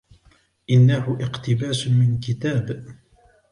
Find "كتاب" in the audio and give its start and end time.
2.19-2.85